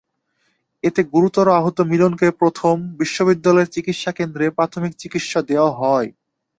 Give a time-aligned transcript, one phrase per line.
[0.83, 6.09] এতে গুরুতর আহত মিলনকে প্রথমে বিশ্ববিদ্যালয়ের চিকিৎসাকেন্দ্রে প্রাথমিক চিকিৎসা দেওয়া হয়।